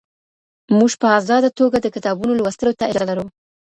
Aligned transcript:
موږ 0.77 0.91
په 1.01 1.07
ازادانه 1.17 1.49
توګه 1.59 1.77
د 1.81 1.87
کتابونو 1.95 2.31
لوستلو 2.35 2.77
ته 2.79 2.85
اجازه 2.91 3.05
لرو. 3.09 3.25